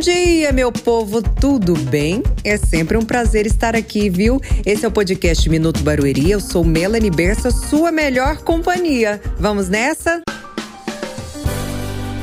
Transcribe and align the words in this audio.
dia, 0.00 0.50
meu 0.50 0.72
povo, 0.72 1.20
tudo 1.20 1.74
bem? 1.74 2.22
É 2.42 2.56
sempre 2.56 2.96
um 2.96 3.02
prazer 3.02 3.46
estar 3.46 3.76
aqui, 3.76 4.08
viu? 4.08 4.40
Esse 4.64 4.86
é 4.86 4.88
o 4.88 4.90
podcast 4.90 5.46
Minuto 5.48 5.82
Barueri. 5.82 6.30
Eu 6.30 6.40
sou 6.40 6.64
Melanie 6.64 7.10
Berça, 7.10 7.50
sua 7.50 7.92
melhor 7.92 8.38
companhia. 8.38 9.20
Vamos 9.38 9.68
nessa? 9.68 10.22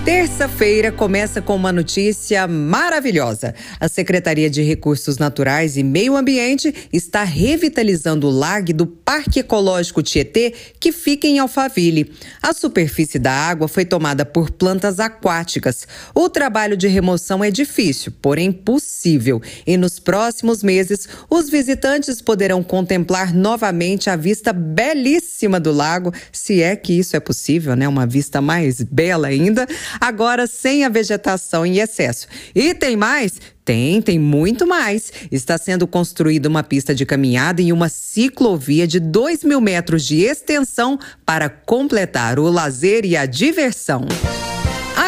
Terça-feira 0.07 0.89
começa 0.89 1.41
com 1.41 1.53
uma 1.53 1.69
notícia 1.73 2.47
maravilhosa. 2.47 3.53
A 3.77 3.89
Secretaria 3.89 4.49
de 4.49 4.61
Recursos 4.61 5.17
Naturais 5.17 5.75
e 5.75 5.83
Meio 5.83 6.15
Ambiente 6.15 6.73
está 6.93 7.25
revitalizando 7.25 8.25
o 8.25 8.31
lago 8.31 8.73
do 8.73 8.87
Parque 8.87 9.41
Ecológico 9.41 10.01
Tietê, 10.01 10.53
que 10.79 10.93
fica 10.93 11.27
em 11.27 11.39
Alphaville. 11.39 12.13
A 12.41 12.53
superfície 12.53 13.19
da 13.19 13.33
água 13.33 13.67
foi 13.67 13.83
tomada 13.83 14.25
por 14.25 14.49
plantas 14.49 14.97
aquáticas. 15.01 15.85
O 16.15 16.29
trabalho 16.29 16.77
de 16.77 16.87
remoção 16.87 17.43
é 17.43 17.51
difícil, 17.51 18.13
porém 18.21 18.49
possível. 18.49 19.41
E 19.65 19.75
nos 19.75 19.99
próximos 19.99 20.63
meses, 20.63 21.05
os 21.29 21.49
visitantes 21.49 22.21
poderão 22.21 22.63
contemplar 22.63 23.33
novamente 23.33 24.09
a 24.09 24.15
vista 24.15 24.53
belíssima 24.53 25.59
do 25.59 25.73
lago, 25.73 26.13
se 26.31 26.61
é 26.61 26.77
que 26.77 26.97
isso 26.97 27.13
é 27.17 27.19
possível, 27.19 27.75
né? 27.75 27.89
Uma 27.89 28.05
vista 28.05 28.39
mais 28.39 28.81
bela 28.81 29.27
ainda 29.27 29.67
agora 29.99 30.47
sem 30.47 30.83
a 30.83 30.89
vegetação 30.89 31.65
em 31.65 31.79
excesso. 31.79 32.27
E 32.55 32.73
tem 32.73 32.95
mais? 32.95 33.39
Tem, 33.63 34.01
tem 34.01 34.17
muito 34.17 34.65
mais. 34.65 35.11
Está 35.29 35.57
sendo 35.57 35.85
construída 35.85 36.47
uma 36.47 36.63
pista 36.63 36.95
de 36.95 37.05
caminhada 37.05 37.61
e 37.61 37.73
uma 37.73 37.89
ciclovia 37.89 38.87
de 38.87 38.99
2 38.99 39.43
mil 39.43 39.59
metros 39.59 40.05
de 40.05 40.21
extensão 40.21 40.97
para 41.25 41.49
completar 41.49 42.39
o 42.39 42.49
lazer 42.49 43.05
e 43.05 43.17
a 43.17 43.25
diversão. 43.25 44.05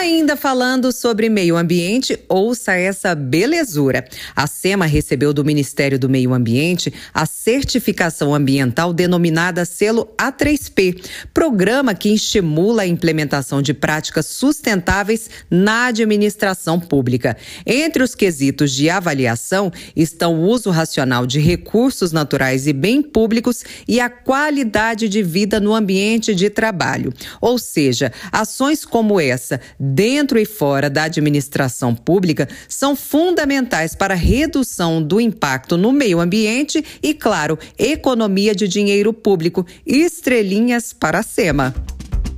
Ainda 0.10 0.36
falando 0.36 0.92
sobre 0.92 1.30
meio 1.30 1.56
ambiente, 1.56 2.20
ouça 2.28 2.74
essa 2.74 3.14
belezura. 3.14 4.08
A 4.36 4.48
SEMA 4.48 4.88
recebeu 4.88 5.32
do 5.32 5.46
Ministério 5.46 6.00
do 6.00 6.10
Meio 6.10 6.34
Ambiente 6.34 6.92
a 7.14 7.28
certificação 7.28 8.34
ambiental 8.34 8.92
denominada 8.92 9.66
selo 9.66 10.12
A3P, 10.18 11.06
programa 11.32 11.94
que 11.94 12.10
estimula 12.10 12.82
a 12.82 12.88
implementação 12.88 13.62
de 13.62 13.72
práticas 13.72 14.26
sustentáveis 14.26 15.30
na 15.48 15.86
administração 15.86 16.80
pública. 16.80 17.38
Entre 17.64 18.02
os 18.02 18.16
quesitos 18.16 18.72
de 18.72 18.90
avaliação 18.90 19.72
estão 19.96 20.40
o 20.40 20.48
uso 20.48 20.72
racional 20.72 21.28
de 21.28 21.40
recursos 21.40 22.12
naturais 22.12 22.66
e 22.66 22.74
bem 22.74 23.04
públicos 23.04 23.64
e 23.88 24.00
a 24.00 24.10
qualidade 24.10 25.08
de 25.08 25.22
vida 25.22 25.60
no 25.60 25.76
ambiente 25.76 26.34
de 26.34 26.50
trabalho. 26.50 27.14
Ou 27.40 27.60
seja, 27.60 28.12
ações 28.32 28.84
como 28.84 29.20
essa 29.20 29.62
dentro 30.00 30.40
e 30.40 30.46
fora 30.46 30.90
da 30.90 31.04
administração 31.04 31.94
pública 31.94 32.48
são 32.70 32.96
fundamentais 32.96 33.94
para 33.94 34.14
a 34.14 34.18
redução 34.18 35.04
do 35.04 35.20
impacto 35.20 35.76
no 35.76 35.92
meio 35.92 36.22
ambiente 36.22 36.82
e, 37.04 37.14
claro, 37.14 37.60
economia 37.78 38.56
de 38.56 38.66
dinheiro 38.66 39.12
público. 39.12 39.66
Estrelinhas 39.86 40.94
para 40.94 41.20
a 41.20 41.24
SEMA. 41.24 41.76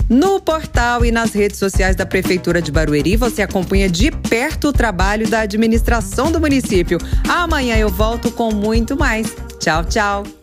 No 0.09 0.42
portal 0.42 1.06
e 1.06 1.12
nas 1.12 1.34
redes 1.34 1.59
sociais 1.59 1.95
da 1.95 2.03
Prefeitura 2.03 2.64
de 2.64 2.72
Barueri, 2.72 3.16
você 3.16 3.44
acompanha 3.44 3.88
de 3.88 4.09
perto 4.09 4.70
o 4.70 4.73
trabalho 4.73 5.30
da 5.30 5.42
administração 5.42 6.31
do 6.31 6.40
município. 6.40 6.98
Amanhã 7.30 7.78
eu 7.78 7.90
volto 7.90 8.31
com 8.31 8.52
muito 8.52 8.98
mais. 8.98 9.36
Tchau, 9.59 9.86
tchau. 9.86 10.41